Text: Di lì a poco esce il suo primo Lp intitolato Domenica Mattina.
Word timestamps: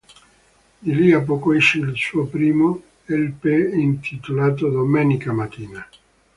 Di 0.79 0.95
lì 0.95 1.11
a 1.13 1.21
poco 1.21 1.53
esce 1.53 1.77
il 1.77 1.95
suo 1.95 2.25
primo 2.25 2.81
Lp 3.05 3.43
intitolato 3.75 4.67
Domenica 4.71 5.31
Mattina. 5.31 5.87